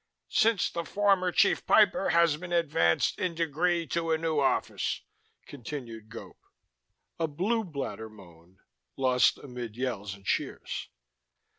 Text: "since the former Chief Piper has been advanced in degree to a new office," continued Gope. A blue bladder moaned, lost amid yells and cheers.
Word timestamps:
"since 0.41 0.71
the 0.71 0.83
former 0.83 1.31
Chief 1.31 1.63
Piper 1.67 2.09
has 2.09 2.35
been 2.35 2.51
advanced 2.51 3.19
in 3.19 3.35
degree 3.35 3.85
to 3.85 4.11
a 4.11 4.17
new 4.17 4.39
office," 4.39 5.01
continued 5.45 6.09
Gope. 6.09 6.41
A 7.19 7.27
blue 7.27 7.63
bladder 7.63 8.09
moaned, 8.09 8.57
lost 8.97 9.37
amid 9.37 9.77
yells 9.77 10.15
and 10.15 10.25
cheers. 10.25 10.89